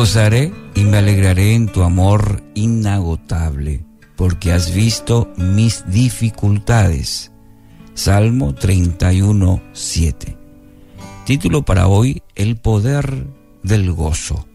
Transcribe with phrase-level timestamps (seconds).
[0.00, 3.84] gozaré y me alegraré en tu amor inagotable,
[4.16, 7.32] porque has visto mis dificultades.
[7.92, 10.38] Salmo 31, 7.
[11.26, 13.26] Título para hoy, El poder
[13.62, 14.48] del gozo.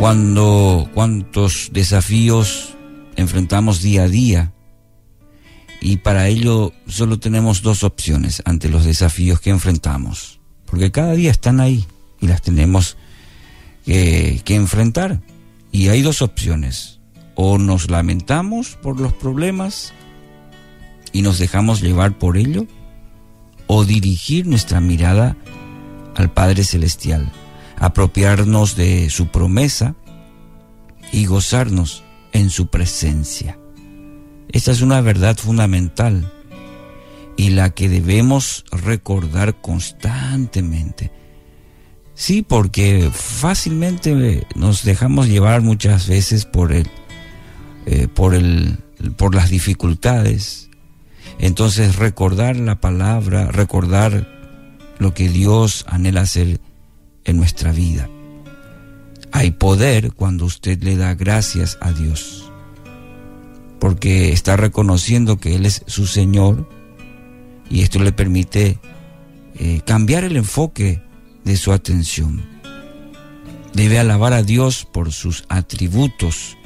[0.00, 2.78] Cuando cuántos desafíos
[3.16, 4.54] enfrentamos día a día
[5.82, 11.30] y para ello solo tenemos dos opciones ante los desafíos que enfrentamos, porque cada día
[11.30, 11.84] están ahí
[12.22, 12.96] y las tenemos
[13.84, 15.20] que, enfrentar.
[15.70, 17.00] Y hay dos opciones,
[17.34, 19.92] o nos lamentamos por los problemas
[21.12, 22.66] y nos dejamos llevar por ello,
[23.66, 25.36] o dirigir nuestra mirada
[26.14, 27.32] al Padre Celestial,
[27.76, 29.94] apropiarnos de su promesa
[31.10, 33.58] y gozarnos en su presencia.
[34.50, 36.30] Esta es una verdad fundamental
[37.36, 41.10] y la que debemos recordar constantemente.
[42.22, 46.86] Sí, porque fácilmente nos dejamos llevar muchas veces por el,
[47.84, 48.78] eh, por el,
[49.16, 50.70] por las dificultades.
[51.40, 54.28] Entonces recordar la palabra, recordar
[55.00, 56.60] lo que Dios anhela hacer
[57.24, 58.08] en nuestra vida.
[59.32, 62.52] Hay poder cuando usted le da gracias a Dios
[63.80, 66.68] porque está reconociendo que Él es su Señor
[67.68, 68.78] y esto le permite
[69.56, 71.02] eh, cambiar el enfoque
[71.44, 72.42] de su atención.
[73.72, 76.56] Debe alabar a Dios por sus atributos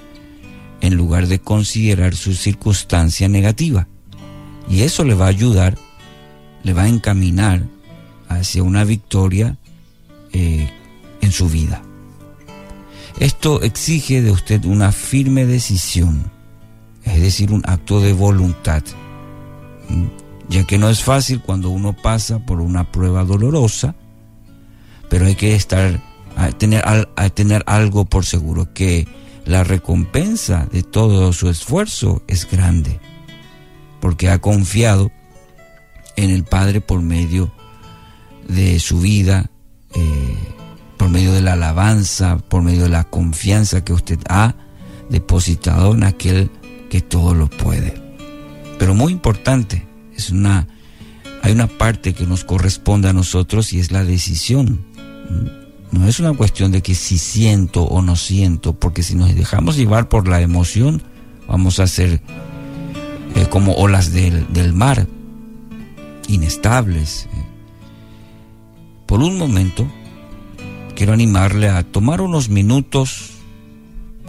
[0.80, 3.88] en lugar de considerar su circunstancia negativa.
[4.68, 5.78] Y eso le va a ayudar,
[6.62, 7.62] le va a encaminar
[8.28, 9.56] hacia una victoria
[10.32, 10.68] eh,
[11.20, 11.82] en su vida.
[13.20, 16.30] Esto exige de usted una firme decisión
[17.06, 18.82] es decir, un acto de voluntad,
[20.48, 23.94] ya que no es fácil cuando uno pasa por una prueba dolorosa,
[25.08, 26.00] pero hay que estar,
[26.36, 29.06] a tener, a tener algo por seguro, que
[29.44, 33.00] la recompensa de todo su esfuerzo es grande,
[34.00, 35.10] porque ha confiado
[36.16, 37.52] en el Padre por medio
[38.48, 39.50] de su vida,
[39.94, 40.34] eh,
[40.96, 44.54] por medio de la alabanza, por medio de la confianza que usted ha
[45.10, 46.50] depositado en aquel
[46.90, 47.94] que todo lo puede.
[48.78, 49.86] Pero muy importante,
[50.16, 50.66] es una,
[51.42, 54.84] hay una parte que nos corresponde a nosotros y es la decisión.
[55.92, 59.76] No es una cuestión de que si siento o no siento, porque si nos dejamos
[59.76, 61.02] llevar por la emoción,
[61.48, 62.20] vamos a ser
[63.34, 65.06] eh, como olas del, del, mar,
[66.28, 67.28] inestables.
[69.06, 69.86] Por un momento,
[70.94, 73.30] quiero animarle a tomar unos minutos,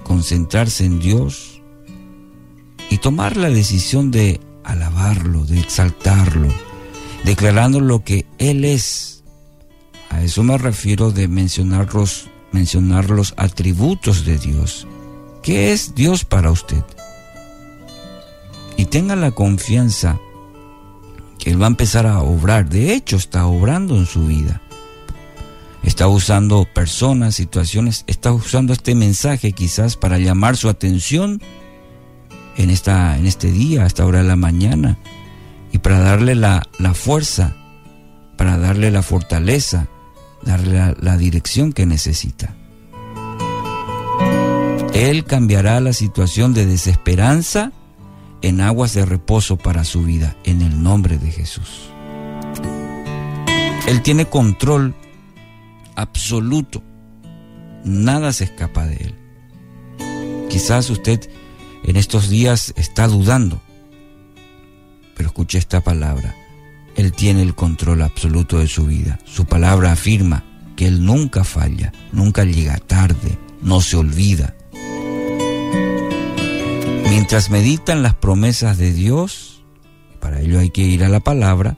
[0.03, 1.57] concentrarse en Dios,
[2.89, 6.49] y tomar la decisión de alabarlo, de exaltarlo,
[7.23, 9.16] declarando lo que Él es.
[10.09, 14.87] A eso me refiero de mencionar los, mencionar los atributos de Dios.
[15.43, 16.83] ¿Qué es Dios para usted?
[18.77, 20.19] Y tenga la confianza
[21.39, 22.69] que Él va a empezar a obrar.
[22.69, 24.61] De hecho, está obrando en su vida.
[25.83, 31.41] Está usando personas, situaciones, está usando este mensaje quizás para llamar su atención
[32.57, 34.97] en, esta, en este día, a esta hora de la mañana,
[35.71, 37.55] y para darle la, fuerza,
[38.35, 39.87] para darle la fortaleza,
[40.47, 42.55] darle la, dirección que necesita.
[44.93, 47.71] Él cambiará la situación de desesperanza
[48.41, 51.89] en aguas de reposo para su vida, en el nombre de Jesús.
[53.87, 54.95] Él tiene control
[55.95, 56.81] absoluto.
[57.83, 60.47] Nada se escapa de él.
[60.49, 61.29] Quizás usted
[61.83, 63.61] en estos días está dudando.
[65.15, 66.35] Pero escuche esta palabra.
[67.07, 69.17] Él tiene el control absoluto de su vida.
[69.23, 70.43] Su palabra afirma
[70.75, 74.55] que Él nunca falla, nunca llega tarde, no se olvida.
[77.09, 79.63] Mientras meditan las promesas de Dios,
[80.19, 81.77] para ello hay que ir a la palabra,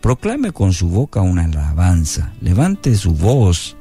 [0.00, 3.76] proclame con su boca una alabanza, levante su voz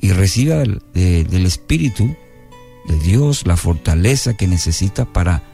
[0.00, 2.12] y reciba del, Espíritu
[2.88, 5.44] de Dios la fortaleza que necesita para,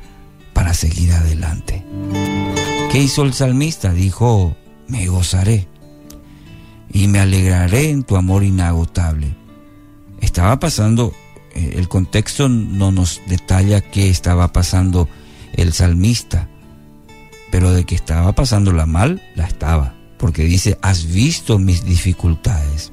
[0.54, 1.84] para seguir adelante.
[2.94, 3.92] ¿Qué hizo el salmista?
[3.92, 4.56] Dijo,
[4.86, 5.66] me gozaré
[6.92, 9.34] y me alegraré en tu amor inagotable.
[10.20, 11.12] Estaba pasando,
[11.56, 15.08] eh, el contexto no nos detalla qué estaba pasando
[15.54, 16.48] el salmista,
[17.50, 22.92] pero de que estaba pasándola mal, la estaba, porque dice, has visto mis dificultades.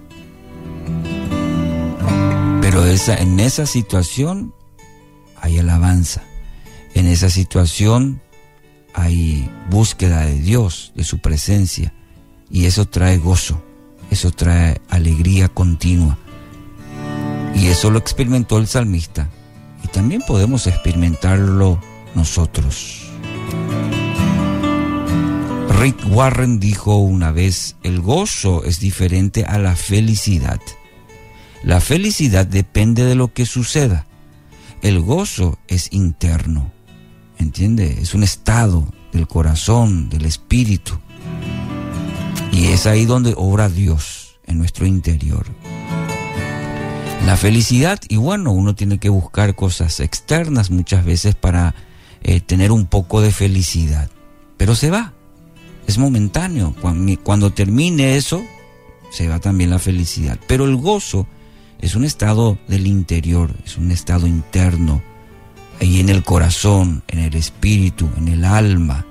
[2.59, 4.51] Pero esa, en esa situación
[5.39, 6.23] hay alabanza.
[6.95, 8.19] En esa situación
[8.93, 11.93] hay búsqueda de Dios, de su presencia.
[12.49, 13.63] Y eso trae gozo.
[14.09, 16.17] eso trae alegría continua.
[17.55, 19.29] Y eso lo experimentó el salmista.
[19.83, 21.79] Y también podemos experimentarlo
[22.13, 23.09] nosotros.
[25.79, 30.59] Rick Warren dijo una vez, el gozo es diferente a la felicidad.
[31.63, 34.05] La felicidad depende de lo que suceda.
[34.81, 36.71] El gozo es interno.
[37.41, 37.97] ¿Entiende?
[37.99, 40.93] Es un estado del corazón, del espíritu.
[42.51, 45.47] Y es ahí donde obra Dios en nuestro interior.
[47.25, 51.73] La felicidad, y bueno, uno tiene que buscar cosas externas muchas veces para
[52.21, 54.09] eh, tener un poco de felicidad.
[54.57, 55.13] Pero se va,
[55.87, 56.75] es momentáneo.
[56.79, 58.43] Cuando, cuando termine eso,
[59.11, 60.39] se va también la felicidad.
[60.47, 61.27] Pero el gozo
[61.79, 65.01] es un estado del interior, es un estado interno,
[65.81, 69.05] ahí en el corazón, en el espíritu, en el alma.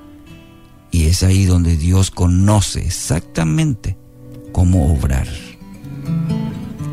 [0.92, 3.96] Y es ahí donde Dios conoce exactamente
[4.52, 5.26] cómo obrar.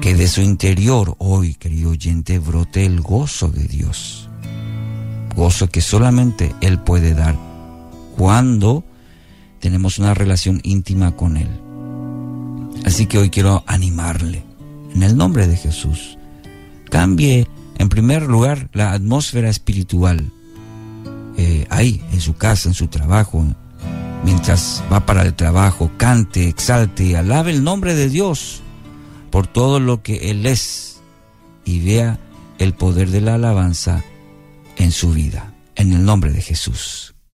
[0.01, 4.29] Que de su interior hoy, querido oyente, brote el gozo de Dios.
[5.35, 7.37] Gozo que solamente Él puede dar
[8.17, 8.83] cuando
[9.59, 11.49] tenemos una relación íntima con Él.
[12.83, 14.43] Así que hoy quiero animarle
[14.93, 16.17] en el nombre de Jesús.
[16.89, 17.47] Cambie
[17.77, 20.31] en primer lugar la atmósfera espiritual
[21.37, 23.45] eh, ahí, en su casa, en su trabajo,
[24.23, 28.61] mientras va para el trabajo, cante, exalte, alabe el nombre de Dios
[29.29, 30.99] por todo lo que Él es
[31.63, 32.19] y vea
[32.57, 34.03] el poder de la alabanza
[34.77, 37.16] en su vida, en el nombre de Jesús.